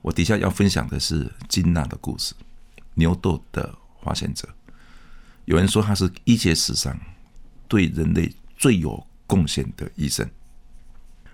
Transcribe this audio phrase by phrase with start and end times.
[0.00, 2.34] 我底下要分享的是金娜的故事，
[2.94, 4.48] 牛痘的发现者。
[5.44, 6.98] 有人说他是医学史上
[7.66, 10.28] 对人类最有贡献的医生。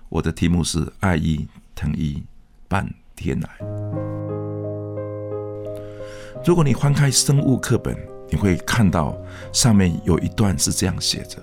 [0.09, 2.23] 我的题目是爱医疼医
[2.69, 3.49] 半天来。
[6.45, 7.97] 如果你翻开生物课本，
[8.31, 9.17] 你会看到
[9.53, 11.39] 上面有一段是这样写着：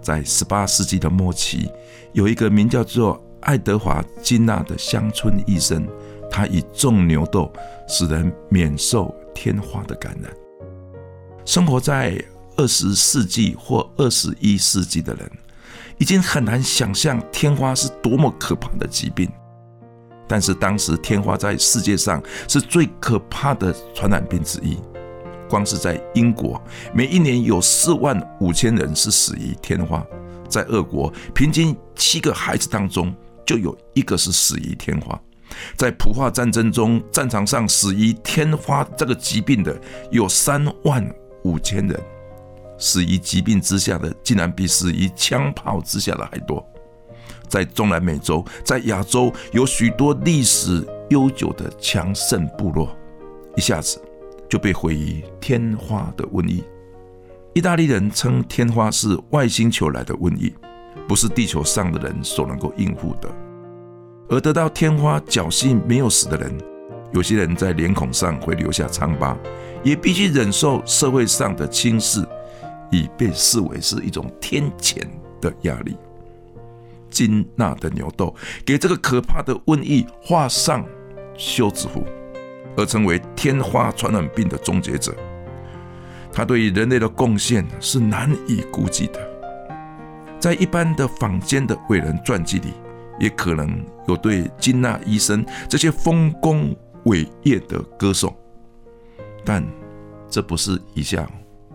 [0.00, 1.70] 在十八世纪的末期，
[2.12, 5.86] 有一个名叫做爱德华金纳的乡村医生。
[6.30, 7.52] 他以种牛痘
[7.86, 10.32] 使人免受天花的感染。
[11.44, 12.22] 生活在
[12.56, 15.30] 二十世纪或二十一世纪的人，
[15.98, 19.30] 已经很难想象天花是多么可怕的疾病。
[20.26, 24.76] 但是当时天花在世界上是最可怕的传染病之一。
[25.48, 26.62] 光是在英国，
[26.92, 30.02] 每一年有四万五千人是死于天花；
[30.46, 33.10] 在俄国，平均七个孩子当中
[33.46, 35.18] 就有一个是死于天花。
[35.76, 39.78] 在普化战争中，战场上死于天花这个疾病的
[40.10, 41.08] 有三万
[41.44, 42.00] 五千人，
[42.78, 46.64] 死于疾病之下的竟然比死于枪炮之下的还多。
[47.48, 52.94] 在中南美洲，在亚洲有许多历史悠久的强盛部落，
[53.56, 53.98] 一下子
[54.48, 56.62] 就被毁于天花的瘟疫。
[57.54, 60.54] 意大利人称天花是外星球来的瘟疫，
[61.08, 63.28] 不是地球上的人所能够应付的。
[64.28, 66.52] 而得到天花侥幸没有死的人，
[67.12, 69.36] 有些人在脸孔上会留下疮疤，
[69.82, 72.22] 也必须忍受社会上的轻视，
[72.90, 74.98] 已被视为是一种天谴
[75.40, 75.96] 的压力。
[77.10, 78.34] 金纳的牛痘
[78.66, 80.84] 给这个可怕的瘟疫画上
[81.38, 82.04] 休止符，
[82.76, 85.14] 而成为天花传染病的终结者。
[86.30, 89.18] 他对于人类的贡献是难以估计的，
[90.38, 92.74] 在一般的坊间的伟人传记里。
[93.18, 96.74] 也可能有对金纳医生这些丰功
[97.04, 98.34] 伟业的歌颂，
[99.44, 99.64] 但
[100.28, 101.28] 这不是以下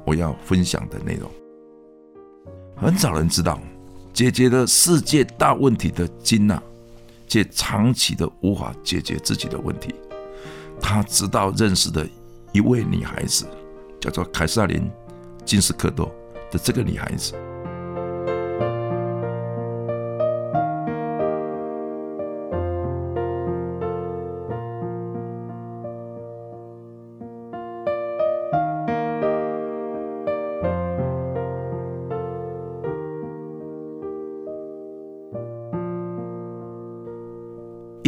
[0.06, 1.30] 我要分享的内容。
[2.76, 3.59] 很少人知道，
[4.14, 6.62] 解决了世界大问题的金纳，
[7.28, 9.94] 却长期的无法解决自己的问题。
[10.82, 12.08] 他直到认识的
[12.52, 13.46] 一位女孩子，
[14.00, 14.82] 叫做凯撒琳·
[15.46, 16.14] 金斯克多
[16.52, 17.34] 的这个女孩子。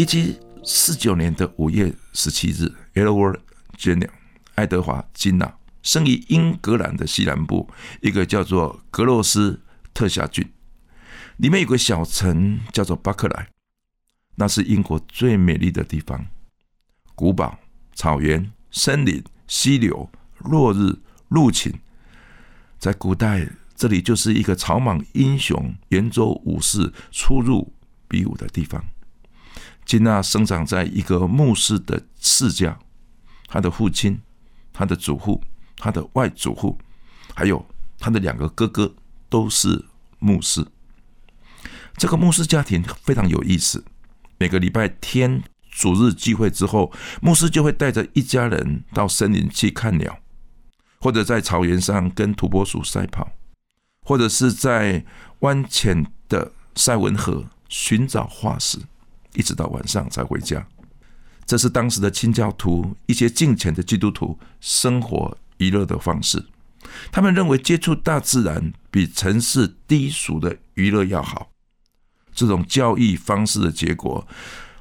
[0.06, 3.40] 一七四九年的五月十七日，Edward
[3.76, 4.12] Jenner
[4.54, 5.52] 爱德华金纳
[5.82, 7.68] 生于英格兰的西南部
[8.04, 9.60] 一个叫做格洛斯
[9.96, 10.48] 特辖郡，
[11.38, 13.50] 里面有个小城叫做巴克莱，
[14.36, 16.28] 那是英国最美丽的地方，
[17.16, 17.58] 古堡、
[17.96, 20.08] 草原、森林、溪流、
[20.38, 21.00] 落日、
[21.30, 21.74] 陆禽，
[22.78, 27.74] 在古代这里就是一个草莽英雄、圆州武士出入
[28.08, 28.86] 比武的地方。
[29.86, 32.80] 金娜生长在一个牧师的世家，
[33.48, 34.20] 他的父亲、
[34.74, 35.42] 他的祖父、
[35.78, 36.78] 他的外祖父，
[37.36, 37.64] 还有
[38.00, 38.96] 他的两个哥哥
[39.30, 39.86] 都是
[40.18, 40.66] 牧师。
[41.98, 43.86] 这个牧师家庭非常有意思。
[44.38, 46.92] 每个礼拜天主日聚会之后，
[47.22, 50.20] 牧师就会带着一家人到森林去看鸟，
[51.00, 53.32] 或者在草原上跟土拨鼠赛跑，
[54.02, 55.06] 或者是在
[55.40, 58.80] 湾浅的塞文河寻找化石。
[59.36, 60.66] 一直到晚上才回家，
[61.46, 66.44] 这是当时的清教徒一些敬虔的基督徒生活娱乐的方式。
[67.12, 71.50] 他们认为接触大自然比城市低俗的娱乐要好。
[72.34, 74.28] 这种教育方式的结果，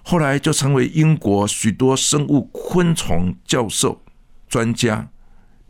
[0.02, 4.02] 后来就成为英国许多生物昆虫教授
[4.48, 5.08] 专家，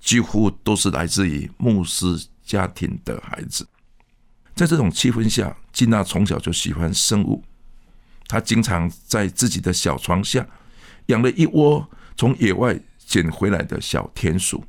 [0.00, 3.66] 几乎都是来自于牧师家庭的孩子。
[4.54, 7.44] 在这种气氛下，金娜从小就喜欢生物。
[8.26, 10.46] 他经常在自己的小床下
[11.06, 14.64] 养了一窝从野外捡回来的小田鼠。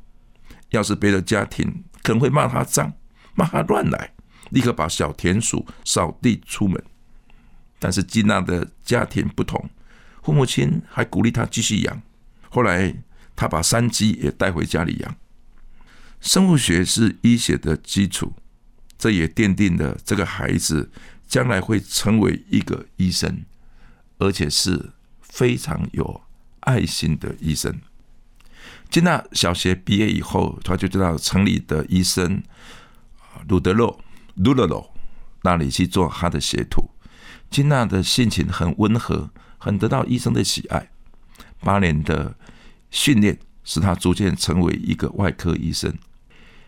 [0.70, 2.92] 要是别的家庭可能会骂他脏，
[3.34, 4.14] 骂他乱来，
[4.50, 6.84] 立刻把小田鼠扫地出门。
[7.80, 9.70] 但是金娜的家庭不同，
[10.24, 12.02] 父母亲还鼓励他继续养。
[12.50, 12.94] 后来
[13.36, 15.16] 他把山鸡也带回家里养。
[16.20, 18.34] 生物学是医学的基础，
[18.98, 20.90] 这也奠定了这个孩子
[21.36, 23.44] 将来会成为一个医生，
[24.20, 26.22] 而且是非常有
[26.62, 27.78] 爱心的医生。
[28.90, 32.42] 金娜小学毕业以后，他就到城里的医生
[33.50, 34.00] 鲁德洛
[34.36, 34.96] 鲁德洛
[35.42, 36.90] 那里去做他的学徒。
[37.50, 40.90] 金娜的性情很温和，很得到医生的喜爱。
[41.60, 42.34] 八年的
[42.92, 45.94] 训练使他逐渐成为一个外科医生。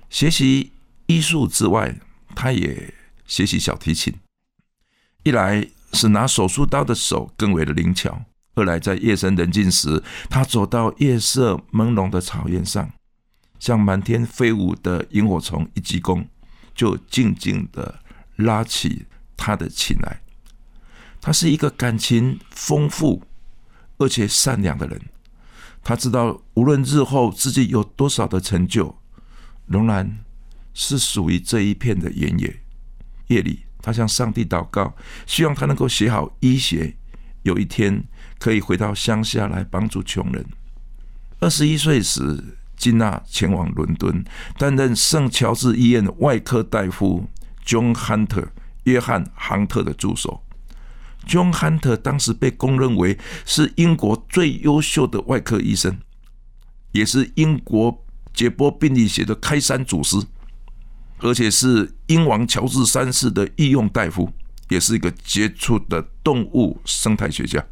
[0.10, 0.74] 学习
[1.06, 1.98] 医术之外，
[2.36, 2.94] 他也
[3.26, 4.14] 学习小提琴。
[5.28, 8.12] 一来是拿手术刀的手更为的灵巧；
[8.56, 12.90] 二来在夜深人静时，他走到夜色朦胧的草原上，
[13.60, 16.26] 向满天飞舞的萤火虫一鞠躬，
[16.74, 18.00] 就静静的
[18.38, 20.22] 拉起他的琴来。
[21.20, 23.22] 他是一个感情丰富
[23.98, 25.02] 而且善良的人。
[25.84, 28.98] 他知道，无论日后自己有多少的成就，
[29.66, 30.20] 仍然
[30.74, 32.62] 是属于这一片的原野。
[33.28, 34.94] 夜里，他向上帝祷告，
[35.26, 36.94] 希望他能够学好医学，
[37.44, 38.04] 有一天
[38.38, 40.46] 可以回到乡下来帮助穷人。
[41.40, 42.44] 二十一岁时，
[42.76, 44.26] 金娜前往伦敦，
[44.58, 47.30] 担任圣乔治医院外科大夫
[47.66, 48.50] John Hunter
[48.84, 50.44] 约翰·杭特的助手。
[51.26, 55.98] John Hunter 当时被公认为是英国最优秀的外科医生，
[56.92, 60.18] 也是英国解剖病理学的开山祖师，
[61.20, 64.32] 而且是英王乔治三世的御用大夫，
[64.70, 67.64] 也是一个杰出的动物生态学家。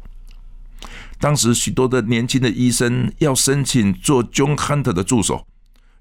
[1.18, 5.46] 当时许多的年轻的医生要申请做 John Hunter 的助手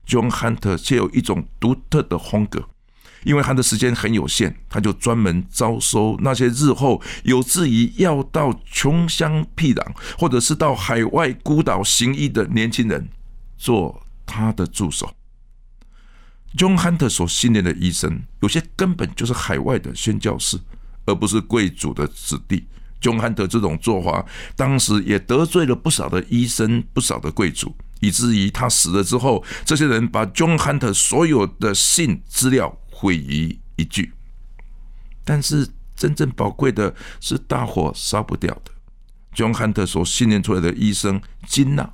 [0.06, 2.68] ，John Hunter 却有一种独特的风格。
[3.24, 9.84] 因为他的时间很有限，他就专门招收那些日后有志于要到穷乡僻壤，
[10.16, 13.10] 或者是到海外孤岛行医的年轻人
[13.58, 15.12] 做他的助手。
[16.58, 20.58] John Hunter 所训练的医生，有些根本就是海外的宣教士，
[21.06, 22.66] 而不是贵族的子弟。
[23.02, 24.26] John Hunter 这种做法，
[24.56, 32.78] 当时也得罪了不少的医生、不少的贵族，以至于他死了之后，这些人把 John Hunter 所有的信资料。
[32.98, 34.10] 毁于一炬，
[35.26, 35.68] 但是
[35.98, 38.72] 真正宝贵的是大火烧不掉的。
[39.36, 41.94] John Hunter 所训练出来的医生金娜，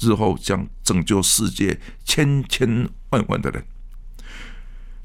[0.00, 3.64] 日后将拯救世界千千万万的人。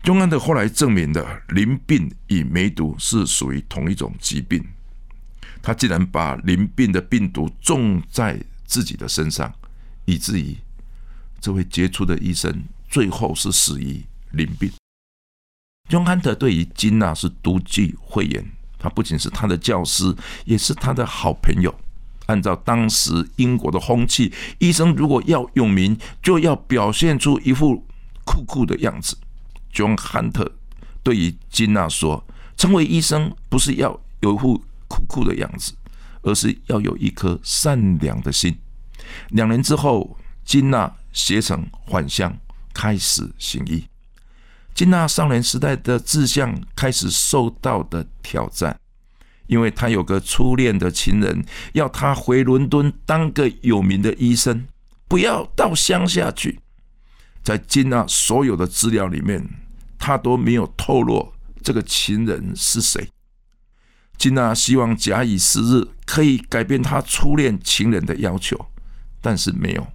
[0.03, 4.63] John Hunter 后来证明的淋病与梅毒是属于同一种疾病。
[5.61, 9.53] 他竟然把淋病的病毒种在自己的身上，
[10.05, 10.57] 以至于
[11.39, 14.71] 这位杰出的医生最后是死于淋病。
[15.87, 18.43] John Hunter 对于金娜是独具慧眼，
[18.79, 20.15] 他不仅是他的教师，
[20.45, 21.79] 也是他的好朋友。
[22.25, 27.85] 按照当时英国的风气，医生如果要有名，就要表现出一副
[28.25, 29.15] 酷酷的样子。
[29.73, 30.51] John Hunter
[31.03, 32.25] 对于金娜说
[32.57, 35.73] ：“成为医生不是要有一副酷酷的样子，
[36.21, 38.57] 而是要有一颗善良的心。”
[39.29, 42.37] 两年之后，金娜携程返乡，
[42.73, 43.85] 开始行医。
[44.73, 48.79] 金娜少年时代的志向开始受到的挑战，
[49.47, 54.65] 因为他有个初恋的情人，要他回伦敦当个有名的医生，
[55.07, 56.59] 不要到乡下去。
[57.43, 59.45] 在金娜所有的资料里面，
[60.01, 61.31] 他都没有透露
[61.61, 63.07] 这个情人是谁。
[64.17, 68.65] 金娜希望假以时日可以改变他初恋情人的要求，
[69.21, 69.87] 但是没有。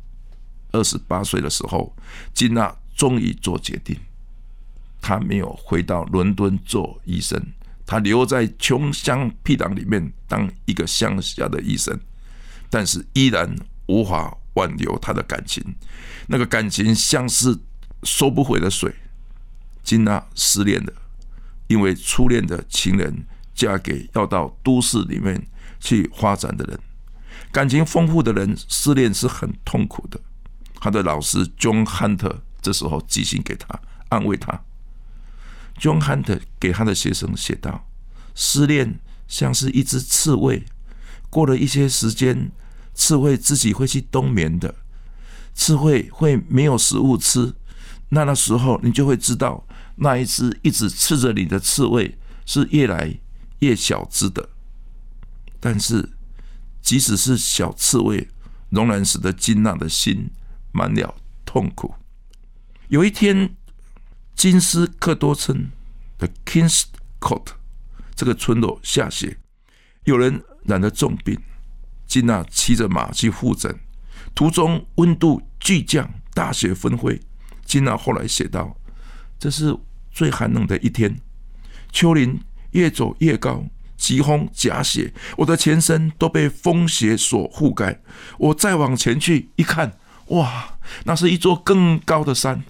[0.70, 1.92] 二十八岁的时候，
[2.32, 3.96] 金娜终于做决定。
[5.00, 7.40] 她没有回到伦敦做医生，
[7.84, 11.98] 她留在穷乡僻壤里面当一个乡下的医生，
[12.70, 15.62] 但是依然无法挽留他的感情。
[16.26, 17.56] 那个感情像是
[18.04, 18.94] 收不回的水。
[19.86, 20.92] 金娜失恋了，
[21.68, 23.24] 因为初恋的情人
[23.54, 25.46] 嫁给要到都市里面
[25.78, 26.76] 去发展的人。
[27.52, 30.18] 感情丰富的人失恋是很痛苦的。
[30.80, 34.60] 他的老师 John Hunter 这时候寄信给他，安慰他。
[35.78, 37.86] John Hunter 给他的学生写道
[38.34, 40.64] ：“失恋像是一只刺猬，
[41.30, 42.50] 过了一些时间，
[42.92, 44.74] 刺猬自己会去冬眠的。
[45.54, 47.54] 刺猬会没有食物吃，
[48.08, 53.18] 那那时候你就会知道，那一只一直刺着你的刺猬是越来
[53.60, 54.48] 越小只的。
[55.60, 56.10] 但是，
[56.80, 58.28] 即使是小刺猬，
[58.70, 60.30] 仍然使得金娜的心
[60.72, 61.94] 满了痛苦。
[62.88, 63.54] 有一天。”
[64.36, 65.70] 金斯克多村
[66.18, 66.82] 的 Kings
[67.18, 67.46] Court
[68.14, 69.38] 这个村落下雪，
[70.04, 71.40] 有人染了重病。
[72.06, 73.80] 金娜骑着马去复诊，
[74.34, 77.18] 途中温度巨降，大雪纷飞。
[77.66, 78.74] 金娜后来写道
[79.38, 79.76] ：“这是
[80.10, 81.20] 最寒冷的一天，
[81.92, 83.64] 丘陵越走越高，
[83.96, 88.00] 疾风夹雪，我的全身都被风雪所覆盖。
[88.38, 92.62] 我再往前去一看，哇，那是一座更高的山。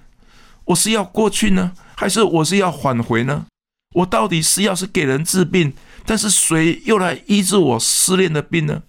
[0.65, 3.47] 我是要过去呢，还是我是要返回呢？
[3.95, 5.73] 我到底是要是给人治病，
[6.05, 8.83] 但是谁又来医治我失恋的病呢？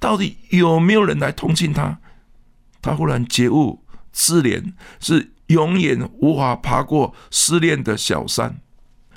[0.00, 1.98] 到底有没有人来同情他？
[2.82, 3.84] 他忽然觉悟。”
[4.16, 8.58] 失联是永远无法爬过失恋的小山，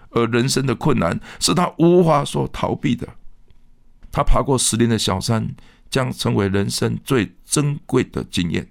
[0.09, 3.07] 而人生的困难是他无法所逃避的。
[4.11, 5.55] 他爬过失恋的小山，
[5.89, 8.69] 将成为人生最珍贵的经验，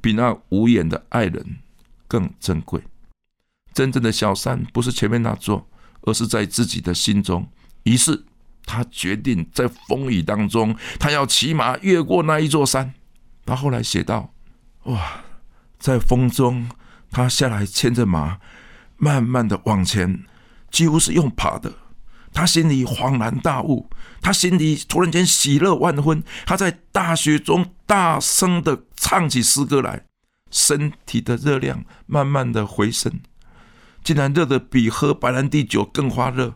[0.00, 1.58] 比那无言的爱人
[2.08, 2.80] 更珍贵。
[3.74, 5.68] 真正的小山不是前面那座，
[6.00, 7.46] 而是在自己的心中。
[7.82, 8.24] 于是
[8.64, 12.94] 他决定在风雨当中，他要骑马越过那一座山。
[13.44, 14.32] 他后来写道
[14.84, 15.24] ：“哇！”
[15.82, 16.68] 在风中，
[17.10, 18.38] 他下来牵着马，
[18.98, 20.24] 慢慢的往前，
[20.70, 21.74] 几乎是用爬的。
[22.32, 26.22] 他心里恍然大悟，他心里突然间喜乐万分。
[26.46, 30.04] 他在大雪中大声的唱起诗歌来，
[30.52, 33.20] 身体的热量慢慢的回升，
[34.04, 36.54] 竟然热的比喝白兰地酒更发热。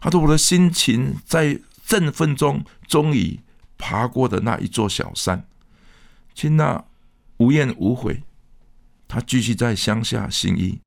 [0.00, 3.38] 他说：“我的心情在振奋中，终于
[3.76, 5.46] 爬过的那一座小山。”
[6.34, 6.82] 金娜
[7.36, 8.22] 无怨无悔。
[9.14, 10.80] 他继续在乡下行医，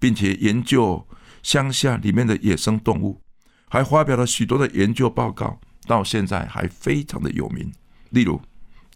[0.00, 1.06] 并且研究
[1.44, 3.22] 乡下里面的野生动物，
[3.68, 7.72] 还发表了许多的研究报告，到现在还非常的有名。
[8.10, 8.42] 例如，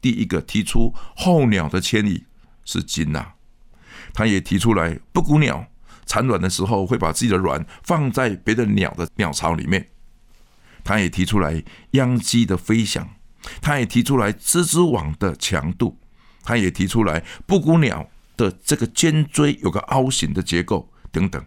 [0.01, 2.25] 第一个提出候鸟的迁移
[2.65, 3.35] 是金娜，
[4.13, 5.65] 他也提出来布谷鸟
[6.05, 9.91] 产卵的时候会把自己的卵放在别的鸟的鸟巢里面，
[10.83, 11.63] 他也提出来
[11.93, 13.09] 秧鸡的飞翔，
[13.61, 16.01] 他也提出来蜘蛛网的强度，
[16.43, 18.11] 他也提出来布谷鸟。
[18.43, 21.45] 的这个尖椎有个凹形的结构等等，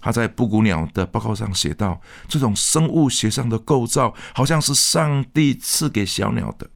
[0.00, 6.68] 他在布谷鸟的报告上写道，这种生物学上的构造好像是上帝赐给小鸟的，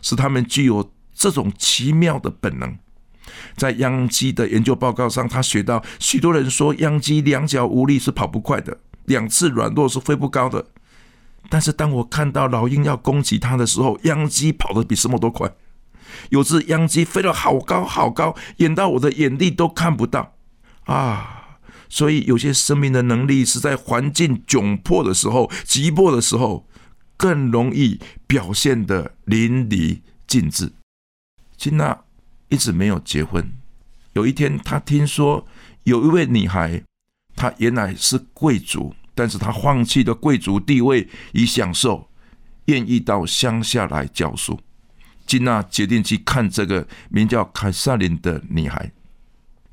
[0.00, 2.78] 使它们具有这种奇妙的本能。
[3.56, 10.64] 在秧鸡的研究报告上，他写到许多人说秧鸡两脚无力是跑不快的，两次软弱是飞不高的。
[11.50, 15.52] 但是当我看到老鹰要攻击它的时候，秧鸡跑得比什么都快。
[16.30, 20.34] 有只秧鸡飞得好高好高，远到我的眼力都看不到
[20.84, 21.58] 啊！
[21.88, 26.66] 所以有些生命的能力是在环境窘迫的时候、急迫的时候，
[27.16, 30.72] 更容易表现的淋漓尽致。
[31.56, 31.96] 金娜
[32.48, 33.52] 一直没有结婚。
[34.14, 35.46] 有一天，她听说
[35.84, 36.82] 有一位女孩，
[37.36, 42.08] 她原来是贵族，但是她放弃了贵族地位以享受，
[42.64, 44.58] 愿意到乡下来教书。
[45.26, 48.92] 金娜决定去看这个名叫凯撒琳的女孩。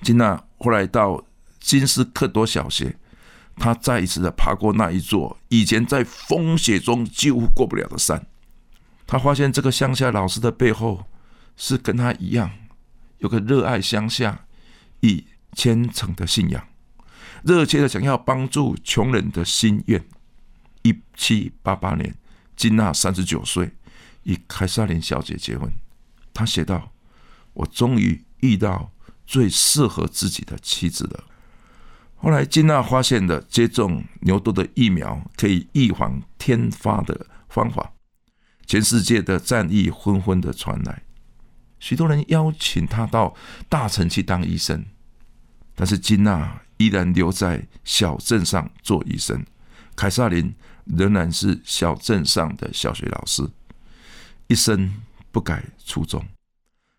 [0.02, 1.24] 金娜后来到
[1.60, 2.96] 金斯克多小学，
[3.58, 8.26] 她再一次的爬过那一座以前在风雪中几乎过不了的山。
[9.06, 11.06] 她发现这个乡下老师的背后
[11.58, 12.50] 是跟她一样，
[13.20, 14.46] 有个热爱乡下
[15.02, 16.66] 以虔诚的信仰，
[17.44, 20.04] 热切的想要帮助穷人的心愿。
[20.84, 22.16] 一七八八年，
[22.56, 23.72] 金娜三十九岁。
[24.24, 25.72] 与凯撒琳小姐结婚，
[26.34, 26.92] 他写道
[27.54, 28.92] ：“我终于遇到
[29.26, 31.24] 最适合自己的妻子了。”
[32.16, 37.94] 后来，金娜发现了接种牛痘的疫苗可以预防天发的方法，
[38.68, 41.02] 全世界的战役纷纷的传来，
[41.80, 43.36] 许多人邀请他到
[43.68, 44.86] 大城去当医生，
[45.74, 49.44] 但是金娜依然留在小镇上做医生，
[49.96, 50.54] 凯撒琳
[50.86, 53.50] 仍然是小镇上的小学老师。
[54.52, 54.94] 一生
[55.32, 56.22] 不改初衷。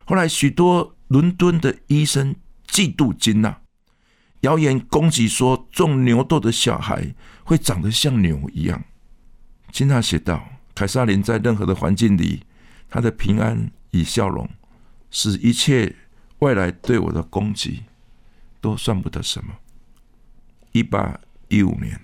[0.06, 2.34] 后来，许多伦敦的医生
[2.66, 3.60] 嫉妒金娜，
[4.40, 8.82] 谣言攻击说种牛痘的小孩会长得像牛一样。
[9.70, 12.42] 金娜写道：“凯撒琳在任何的环境里，
[12.88, 14.48] 她的平安与笑容，
[15.10, 15.94] 使一切
[16.38, 17.82] 外来对我的攻击
[18.62, 19.54] 都算不得什么。”
[20.72, 22.00] 一八一五年，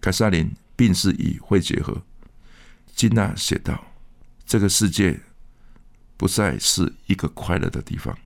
[0.00, 2.02] 凯撒琳病逝以肺结核。
[2.94, 3.84] 金娜写道。
[4.50, 5.20] 这个世界
[6.16, 8.18] 不再是一个快乐的地方，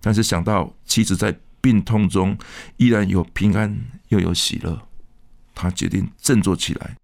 [0.00, 2.38] 但是想到妻子在病痛中
[2.78, 4.88] 依然有平安又有喜乐，
[5.54, 6.96] 他决定振作起来，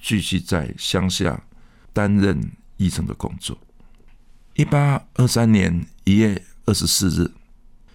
[0.00, 1.42] 继续在乡下
[1.92, 3.58] 担任医生的工作。
[4.54, 7.28] 一八二三年一月二十四日，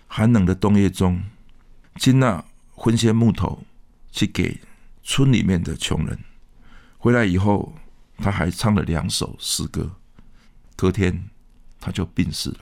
[0.08, 1.24] 寒冷的冬夜中，
[1.96, 2.44] 金娜
[2.76, 3.64] 分些木头
[4.12, 4.60] 去给
[5.04, 6.20] 村里面的穷人，
[6.98, 7.74] 回来以后。
[8.24, 9.92] 他还唱了两首诗歌。
[10.78, 11.30] 隔天，
[11.80, 12.60] 他就病逝了。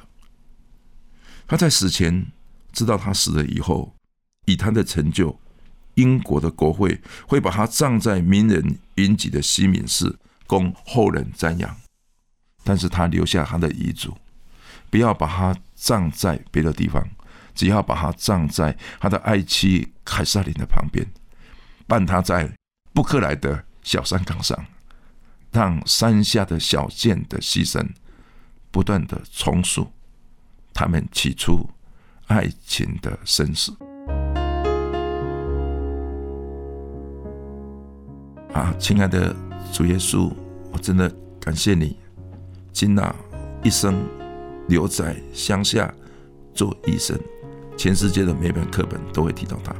[1.47, 2.25] 他在死前
[2.71, 3.93] 知道他死了以后，
[4.45, 5.39] 以他的成就，
[5.93, 11.77] 英国的国会会把他葬在名人云集的西敏寺，供后人瞻仰。
[12.63, 14.17] 但是他留下他的遗嘱，
[14.89, 17.07] 不要把他葬在别的地方，
[17.53, 21.07] 只要把他葬在他的爱妻凯瑟琳的旁边，
[21.87, 22.51] 伴他在
[22.93, 24.65] 布克莱的小山岗上，
[25.51, 27.85] 让山下的小舰的牺牲
[28.71, 29.91] 不断的重塑
[30.73, 31.69] 他们起初
[32.27, 33.73] 爱情的生死。
[38.53, 39.35] 啊，亲爱的
[39.71, 40.31] 主耶稣，
[40.71, 41.97] 我真的感谢你。
[42.71, 43.13] 金娜
[43.63, 44.01] 一生
[44.67, 45.93] 留在乡下
[46.53, 47.19] 做医生，
[47.77, 49.75] 全世界的每本课本都会提到他。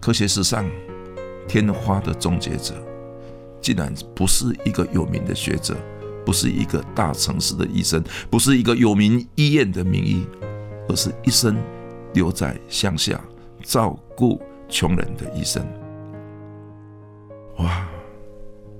[0.00, 0.68] 科学史上
[1.48, 2.74] 天花的终结者，
[3.62, 5.74] 竟然不是一个有名的学者，
[6.26, 10.26] 不是一个大城市的医生，不是一个有名医院的名医，
[10.88, 11.56] 而是一生
[12.12, 13.18] 留在乡下
[13.62, 14.38] 照顾
[14.68, 15.66] 穷人的医生。
[17.58, 17.88] 哇，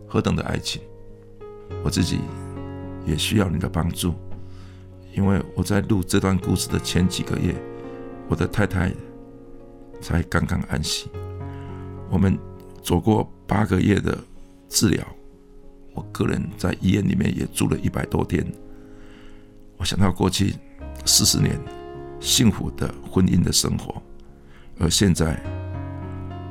[0.07, 0.83] 何等的爱情！
[1.83, 2.19] 我自己。
[3.05, 4.15] 也需要你的帮助，
[5.13, 7.53] 因为我在录这段故事的前几个月，
[8.29, 8.95] 我的太太
[10.01, 11.11] 才刚刚安息。
[12.09, 12.39] 我们
[12.81, 14.17] 走过八个月的
[14.73, 15.07] 治疗，
[15.93, 18.43] 我个人在医院里面也住了一百多天。
[19.77, 20.55] 我想到过去
[21.05, 21.61] 四十年
[22.19, 24.03] 幸福的婚姻的生活，
[24.79, 25.39] 而现在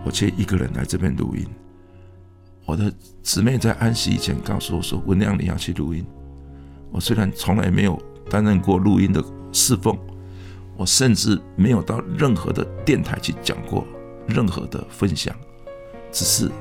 [0.06, 1.44] 我却一个人来这边录音。
[2.64, 6.06] 我的姊妹在安息以前告诉我说：“文亮，你要去录音。”
[6.94, 8.00] 我虽然从来没有
[8.30, 9.98] 担任过录音的侍奉，
[10.78, 13.84] 我甚至没有到任何的电台去讲过
[14.28, 15.36] 任何的分享，
[16.12, 16.52] 只是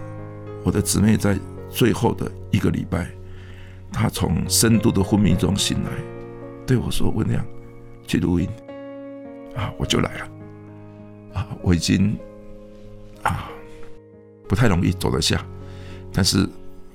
[0.65, 1.39] 我的姊妹在
[1.71, 3.09] 最后的一个礼拜，
[3.93, 5.91] 他从深度的昏迷中醒来，
[6.67, 7.45] 对我说：“文亮，
[8.07, 8.49] 去录音。”
[9.57, 10.29] 啊，我就来了。
[11.35, 12.17] 啊，我已经
[13.23, 13.51] 啊
[14.49, 15.45] 不太容易走得下，
[16.13, 16.49] 但是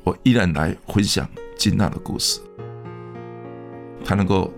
[0.04, 2.42] 我依然来分享金娜的故事。
[4.04, 4.54] 他能够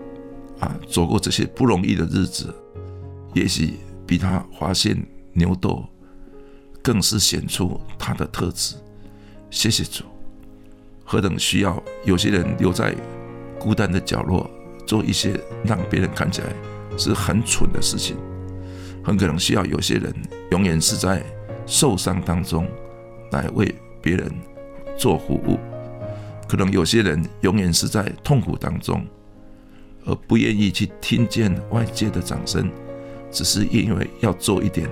[0.58, 2.54] 啊走过这些不容易的日子，
[3.34, 3.74] 也许
[4.06, 4.96] 比他发现
[5.32, 5.84] 牛痘
[6.82, 8.76] 更是显出他的特质。
[9.50, 10.04] 谢谢主，
[11.04, 12.94] 何等需要有些人留在
[13.58, 14.48] 孤单的角落，
[14.86, 16.48] 做一些让别人看起来
[16.96, 18.16] 是很蠢的事情。
[19.02, 20.14] 很可能需要有些人
[20.50, 21.22] 永远是在
[21.66, 22.68] 受伤当中
[23.32, 24.30] 来为别人
[24.98, 25.58] 做服务。
[26.48, 29.04] 可能有些人永远是在痛苦当中。
[30.06, 32.70] 而不愿意去听见外界的掌声，
[33.30, 34.88] 只是因为要做一点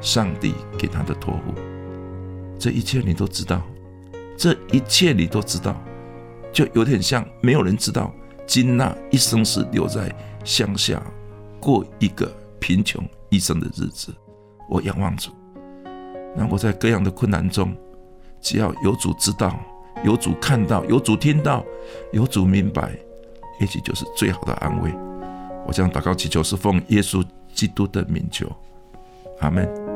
[0.00, 1.54] 上帝给他的托付。
[2.58, 3.62] 这一切你都知道，
[4.38, 5.76] 这一切你都知道，
[6.52, 8.14] 就有点像没有人知道
[8.46, 11.02] 金娜一生是留在乡下
[11.58, 14.14] 过一个贫穷一生的日子。
[14.70, 15.32] 我仰望主，
[16.36, 17.76] 让我在各样的困难中，
[18.40, 19.58] 只要有主知道，
[20.04, 21.64] 有主看到，有主听到，
[22.12, 22.92] 有主明白。
[23.58, 24.94] 也许就是最好的安慰。
[25.66, 28.46] 我将祷告祈求是奉耶稣基督的名求，
[29.40, 29.87] 阿门。